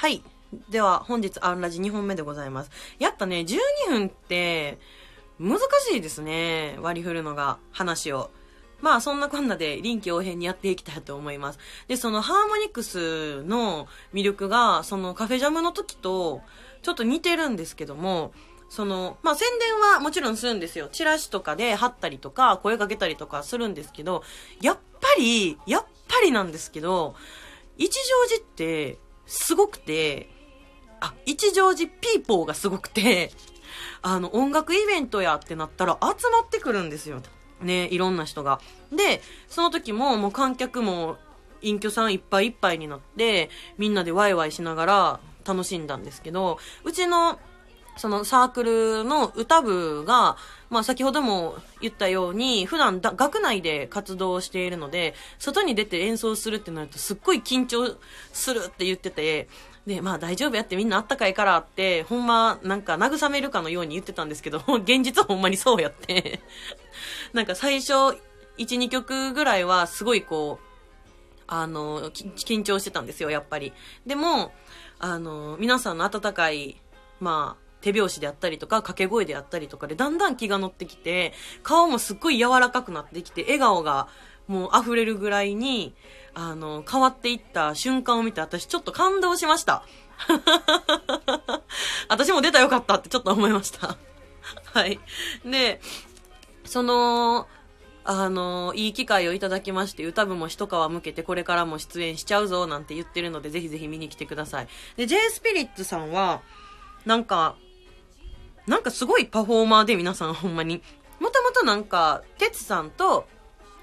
[0.00, 0.22] はい。
[0.70, 2.70] では、本日、アンラジ2本目でございます。
[2.98, 4.78] やっぱね、12分って、
[5.38, 5.58] 難
[5.90, 6.78] しいですね。
[6.80, 8.30] 割り振るのが、話を。
[8.80, 11.58] まあ、そんなこんなで臨機応変にやっていきたいと思います。
[11.86, 16.40] で、そのハーモニクスの魅力が、そのカフェジャムの時と、
[16.80, 18.32] ちょっと似てるんですけども、
[18.70, 20.88] その、まあ、宣伝はもちろんするんですよ。
[20.90, 24.22] チラシとかで貼ったりとか、声かけたりとかするんですけど、
[24.62, 27.14] やっぱり、やっぱりなんですけど、
[27.76, 28.98] 一乗寺って、
[29.30, 30.28] すごくて、
[31.00, 33.30] あ、一乗寺ピーポーがすごくて、
[34.02, 37.22] あの、音楽イベントやってなったら集まってくるんですよ。
[37.60, 38.60] ね、いろんな人が。
[38.90, 41.16] で、その時ももう観客も
[41.62, 47.38] 隠居さんいっぱいいっぱいになって、みんなでワイワイしながら楽しんだんですけど、うちの
[47.96, 50.36] そのサークルの歌部が、
[50.70, 57.96] まあ先ほども言ったように、普段だ学内で活動しているので、外に出て演奏するってなるとすっごい緊張
[58.32, 59.48] するって言ってて、
[59.86, 66.40] で、まあ大丈夫やってみんなあったかいからって、ほんまなんか慰めるかのように言ってたんですけど、 現実はほんまにそうやって。
[67.32, 68.18] なんか最初、1、
[68.58, 70.66] 2曲ぐらいはすごいこう、
[71.46, 73.72] あの、緊張してたんですよ、やっぱり。
[74.06, 74.52] でも、
[74.98, 76.80] あの、皆さんの温かい、
[77.18, 84.08] まあ、手拍子であったりとか、掛け声であったりとかで、だんだん気が乗ってきて、顔もすっごい柔らかくなってきて、笑顔が
[84.46, 85.94] もう溢れるぐらいに、
[86.34, 89.84] あの、変わっていった瞬間を見て、私ちょっと感動しました。
[92.08, 93.96] 私も出たよかったってちょっと思いました。
[94.74, 95.00] はい。
[95.44, 95.80] で、
[96.64, 97.46] その、
[98.04, 104.68] あの、いい機会をいただきまして、歌部も一皮向けてこれからも出演しちゃうぞなんて言ってるので、ぜひぜひ見に来てください。
[104.96, 106.42] で、J スピリッツさんは、
[107.04, 107.56] なんか、
[108.66, 110.82] なんかすごいパフォーマーで皆さんほんまに。
[111.18, 113.26] もともとなんか、てつさんと、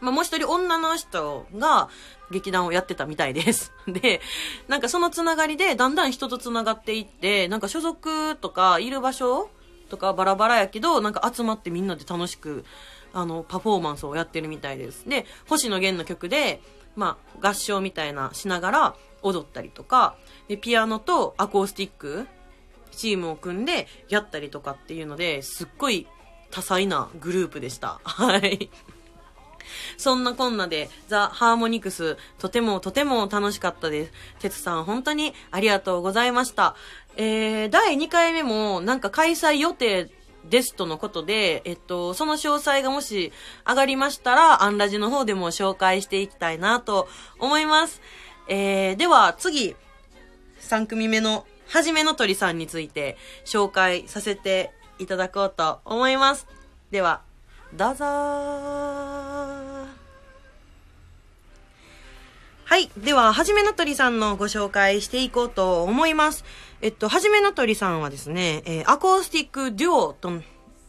[0.00, 1.88] まあ、もう一人女の人が
[2.30, 3.72] 劇団をやってたみたいです。
[3.88, 4.20] で、
[4.68, 9.48] なんかそのつながりでだんだん人とつながっていって、なんか所属とかいる場所
[9.88, 12.64] とかバラバラやけど、なんか集まってみんなで楽しく、
[13.12, 15.08] あの、パフォーマンスをやってるみたいです。
[15.08, 16.60] で、星野源の曲で、
[16.96, 20.16] まあ、合唱みたいなしながら踊ったりとか、
[20.48, 22.26] で、ピアノとアコースティック、
[22.94, 26.06] チームを組んでやったりとかっていうので、すっごい
[26.50, 28.00] 多彩なグループでした。
[28.04, 28.70] はい。
[29.96, 34.12] そんなこんなで、ザ・ハーモニクス、とてもとても楽しかったです。
[34.40, 36.76] てつさん、本当にありがとうございました。
[37.16, 40.10] えー、第2回目も、なんか開催予定
[40.48, 43.32] ですとのことで、えっと、その詳細がもし
[43.66, 48.00] 上がりましたら、アンラジの方でも紹介していきたいなと思います。
[48.48, 49.74] えー、では次、
[50.60, 54.70] 3組目の、はじめの鳥さんについて紹介させて
[55.00, 56.46] いただこうと思います。
[56.92, 57.22] では、
[57.72, 59.88] どうぞは
[62.78, 62.88] い。
[62.96, 66.44] では、はじめの鳥さんのご紹介していこうと思います。
[66.80, 70.30] えっと、はじめの鳥さんはですね、えーアコースティックデュオと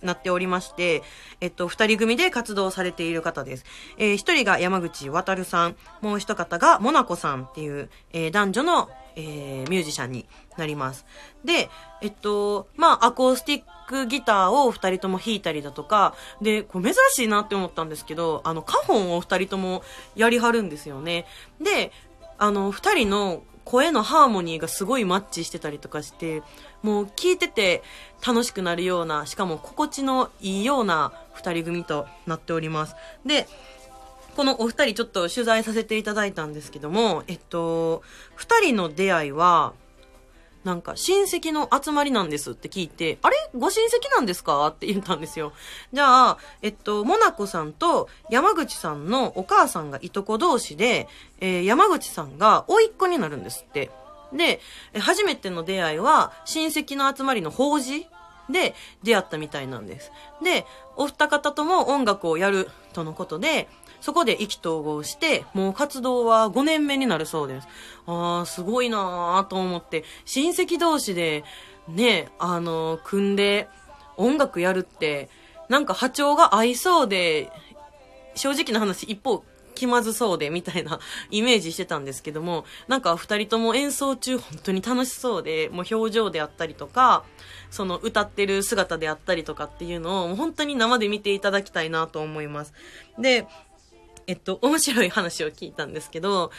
[0.04, 1.02] なっておりまして、
[1.42, 3.66] えっと、二人組で活動されている方です。
[3.98, 10.26] えー一人が山口渡さん、もう一方がモナコさんっていう、えー男女の、えーミュージシャンに
[10.58, 11.06] なります。
[11.44, 11.70] で、
[12.02, 19.84] えっと、まあ、アコースティックギターを二人とも弾いたりだとか、で、これ珍しいなって思ったんですけど、あの、カホンを二人とも
[20.16, 21.26] やりはるんですよね。
[21.62, 21.92] で、
[22.38, 26.44] あの、二人の声のハーモニーがすごいマッチしてたりとかして、
[26.84, 27.82] もう聞いてて
[28.26, 32.96] 楽しくなるような、しかも心地のいいような二人組となっております。
[33.26, 33.48] で、
[34.36, 38.04] このお二人ちょっと取材させていただいたんですけども、えっと、
[38.36, 39.74] 二人の出会いは、
[40.66, 43.38] なんか親戚の集まりなんですって聞いて、あれ？
[43.56, 44.66] ご親戚なんですか？
[44.68, 45.54] って言ったんですよ。
[45.94, 51.08] じゃあ、えっと、モナコさんと山口さんのお母さんがいとこ同士で、
[51.40, 53.92] えー山口さんが甥っ子になるんですって。
[54.34, 54.60] で、
[55.00, 58.08] 初めての出会いは親戚の集まりの法事
[58.50, 58.74] で
[59.04, 60.12] 出会ったみたいなんです。
[60.44, 60.66] で、
[60.96, 63.68] お二方とも音楽をやるとのことで、
[64.06, 67.68] そこで意気投合して、もう活動は5年目になるそうです。
[68.06, 71.44] ああ、すごいなーと思って、親戚同士で、
[71.88, 73.68] ね、あの、組んで
[74.16, 75.28] 音楽やるって、
[75.70, 77.52] なんか波長が合いそうで、
[78.36, 79.44] 正直な話、一方、
[79.74, 81.00] 気まずそうで、みたいな
[81.32, 87.26] イメージしてたんですけども、なんか二人とも演奏中本当に楽しそうで、もう表情であったりとか、
[87.72, 92.74] その歌ってる姿であったりとかっていうのを、本当に生で見ていただきたいなと思います。
[93.18, 93.48] で、
[94.28, 96.52] えっと、面白い話を聞いたんですけど、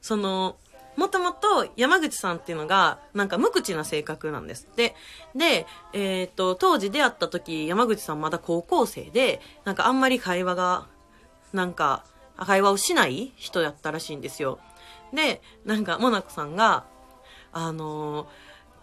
[0.00, 0.56] その、
[0.96, 4.94] もともと山口さんっていうのが、なんか無口な性格なんですって。
[5.34, 10.86] で、えっと、当時出会った時、山口さんまだ高校生で、なんかあんまり会話が、
[11.52, 12.04] なんか、
[12.38, 14.58] 会話をしない人やったらしいんですよ。
[15.12, 16.84] で、なんか、モナコさんが、
[17.52, 18.26] あのー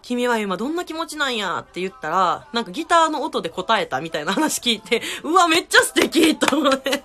[0.06, 1.60] 君は今どんな気持ちなんや？
[1.60, 7.02] って言ったら、なんかギターの音で答えたみたいな話聞いて、うわ、めっちゃ素敵と思って。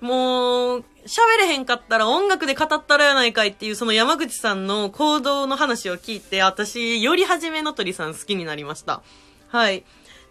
[0.00, 9.02] もう、喋れへんかったら音楽で語ったらやないかいっていうその山口さんの行動の話を聞いて、私、より初めの鳥さん好きになりました。
[9.48, 9.84] はい。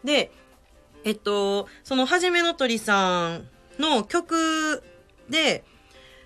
[0.04, 0.32] で、
[1.04, 3.48] えっと、そのはじめの鳥さん
[3.80, 4.84] の曲
[5.30, 5.64] で、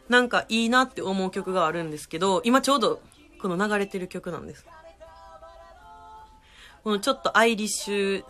[0.09, 3.01] なんかいいなって思う曲があるんですけど、今ちょうど
[3.41, 4.65] この流れてる曲なんです。
[6.83, 8.23] このちょっとアイリッシュ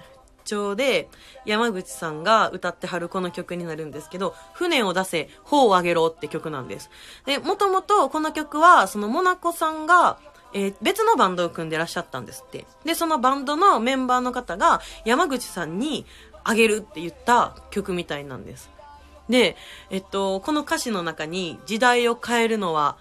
[0.44, 1.10] 調で
[1.46, 6.90] 山口さんが歌ってはるこの曲になるんですけど、船を出せ、帆をあげろって曲なんです。
[7.26, 10.18] で、もともとこの曲は、そのモナコさんが、
[10.54, 12.66] えー、別のバンドを組んでらっしゃったんですって。
[12.86, 16.06] で、そのバンドのメンバーの方が山口さんに
[16.44, 18.70] あげるって言った曲みたいなんです。
[19.30, 19.56] で、
[19.90, 22.98] えっと、この歌詞の中に時代を変えるのは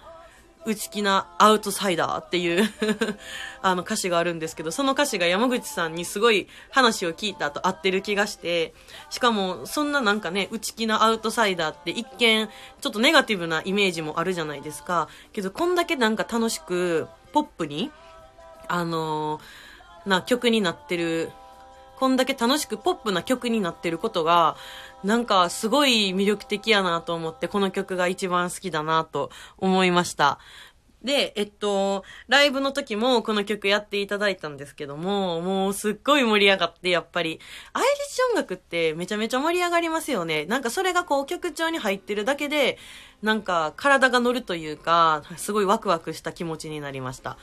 [0.64, 2.72] 内気なアウトサイダーっていう
[3.62, 8.74] あの歌詞があるんですけど、その歌詞が山口さんにすごい話を聞いた後合ってる気がして、
[9.10, 12.48] しかもそんななんかね、内気なアウトサイダーって一見
[12.80, 15.08] ちょっとネガティブなイメージもあるじゃないですか。
[15.32, 17.90] けどこんだけなんか楽しくポップに、
[18.68, 21.32] あのー、な曲になってる
[22.02, 24.56] こんだけ楽しくポップな曲になってることが、
[25.04, 30.40] なんかすごい魅力的やなと思って、この曲が一番好きだなと思いました。
[31.04, 37.38] で、えっと、ライブの時もこの曲やっていただいたんですけども、もうすっごい盛り上がって、やっぱり、
[37.72, 40.44] アイリッシュ音楽ってめちゃめちゃ盛り上がりますよね。
[40.46, 42.78] なんかそれがこう曲調に入ってるだけで、
[43.22, 47.38] なんか体が乗るというか、すごいワクワクした気持ちになりました。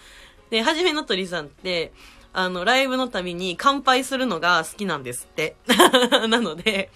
[0.49, 1.93] で、はじめの鳥さんって、
[2.33, 5.55] あの、ライブのたびに乾杯するのが好きなんですって。
[6.29, 6.91] なので、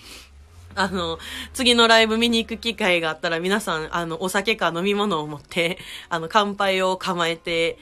[0.75, 1.19] あの、
[1.53, 5.77] 次のライブ見に行く機会があったら皆さん、あの、お酒か飲み物を持って、
[6.09, 7.77] あの、乾杯を構えて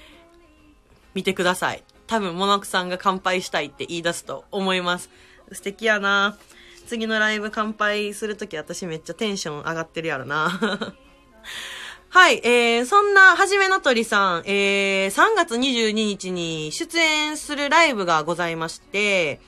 [1.14, 1.84] みてください。
[2.08, 5.10] 多分、モナクさんが乾杯したいって言い出すと思います。
[5.54, 6.38] 素敵やな
[6.88, 10.96] 次のライブ乾杯するとき私めっちゃテンション上がってるやろな
[12.14, 19.40] はい、えー、そんな、はじめの鳥さん、えー、3月22日に出演するライブがございまして、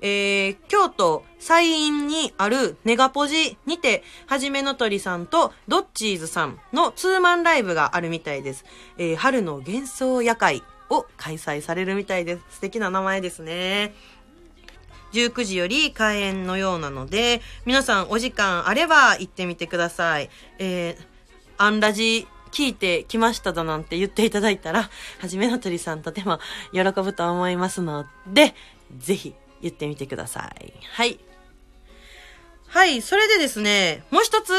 [0.00, 8.64] えー、京都西院にあるネガポジにて、はじめの鳥さんとドッチーズさんのツーマンライブがあるみたいです。
[8.96, 12.42] えー、春の幻想夜会を開催されるみたいです。
[12.48, 13.92] 素敵な名前ですね。
[15.12, 20.30] 19時より開演のようなので、皆さんお時間あれば行ってみてください。
[20.58, 21.15] えー
[21.58, 26.38] アンラジ聞いてきましただなんて言っていただいたら、はじめの鳥さんとても
[26.72, 28.54] 喜ぶと思いますので、
[28.98, 30.72] ぜひ言ってみてください。
[30.92, 31.20] はい。
[32.68, 34.52] はい、それでですね、もう一つ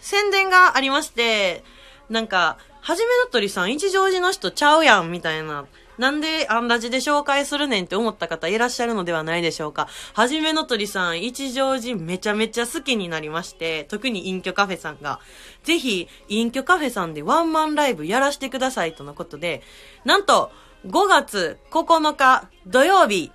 [0.00, 1.62] 宣伝がありまして、
[2.08, 5.66] なんか、はじめの鳥さん一乗寺の人ちゃうやんみたいな
[5.98, 9.88] なんでアンラジで紹介するねんって思った方いらっしゃるのではないでしょうか。
[10.14, 15.20] はじめの鳥さん、一乗寺めちゃめちゃ好きになりまして、特に隠居カフェさんが、
[15.64, 19.62] ぜひ、隠居カフェさんでワンマンライブやらしてくださいとのことで、
[20.04, 20.50] なんと、
[20.86, 23.32] 5月9日土曜日、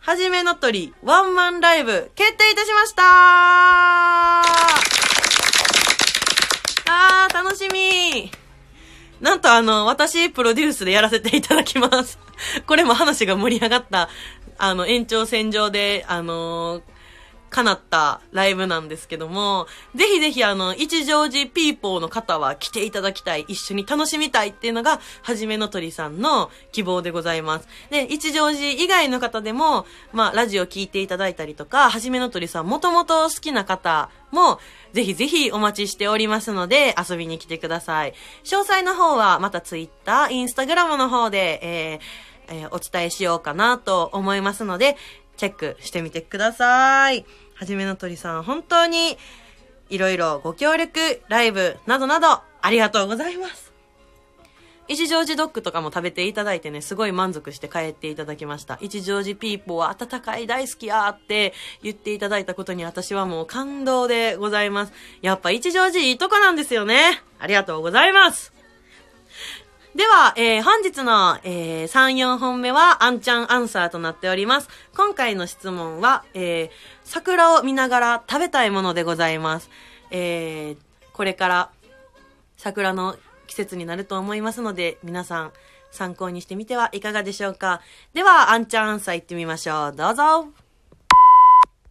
[0.00, 3.02] はじめの鳥ワンマンライブ決定いたしました。
[6.90, 8.41] あー、楽しみ。
[9.22, 12.18] なんとあの、私、プロデュースでやらせていただきます。
[12.66, 14.08] これも話が盛り上がった、
[14.58, 16.82] あの、延長線上で、あのー、
[17.52, 27.68] 叶ったライブなんですけども、ぜひぜひあの、一乗寺ピーポーの方は来ていただきたい、一緒に楽しみたいっていうのが、はじめの鳥さんの希望でございます。
[27.90, 34.58] で、一乗寺以外の方でも、まあ、ラジオ聞いていただいたりとか、はじめの鳥さんもともと好きな方も、
[34.94, 38.14] ぜひぜひお待ちしておりますので、遊びに来てください。
[38.44, 42.32] 詳細の方は、またツイッター、インスタグラムの方で、えー
[42.62, 44.96] えー、お伝えしようかなと思いますので、
[45.36, 47.24] チェックしてみてください。
[47.62, 49.16] はじめの鳥さん、本当に、
[49.88, 52.26] いろいろご協力、ライブ、などなど、
[52.60, 53.72] ありがとうございます。
[54.88, 58.78] 一乗寺ドッグとかも食べていただいてね、すごい満足して帰っていただきました。
[58.80, 61.54] 一乗寺ピーポーは温かい大好きやーって
[61.84, 64.92] 言っていただいたことに私はもう感動でございます。
[65.20, 67.22] やっぱ一乗寺いいとこなんですよね。
[67.38, 68.52] ありがとうございます。
[69.94, 74.70] では、えー、本日の、えー、3、4本目は、アンちゃんアンサーとなっております。
[74.96, 76.70] 今回の質問は、えー、
[77.04, 79.68] 桜を見ながら食べたいものでございます。
[80.10, 81.70] えー、これから
[82.56, 85.52] 桜の季節になると思いますので、皆さん
[85.90, 87.82] 参考にしてみてはいかがでしょうか。
[88.14, 89.92] では、アンちゃんアンサー行ってみましょう。
[89.94, 90.61] どうぞ。